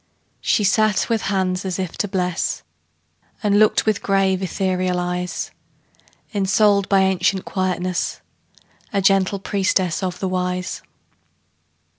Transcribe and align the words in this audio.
She 0.41 0.63
sat 0.63 1.09
with 1.09 1.21
hands 1.29 1.63
as 1.63 1.77
if 1.77 1.95
to 1.99 2.07
bless, 2.07 2.63
And 3.43 3.59
looked 3.59 3.85
with 3.85 4.01
grave, 4.01 4.41
ethereal 4.41 4.97
eyes; 4.99 5.51
Ensouled 6.33 6.89
by 6.89 7.01
ancient 7.01 7.45
quietness, 7.45 8.19
A 8.91 8.99
gentle 8.99 9.37
priestess 9.37 10.01
of 10.01 10.17
the 10.19 10.27
Wise. 10.27 10.81